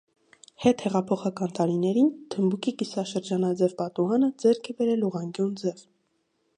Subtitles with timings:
[0.61, 5.87] Հետհեղափոխական տարիներին թմբուկի կիսաշրջանաձև պատուհանը ձեռք է բերել ուղղանկյուն ձև։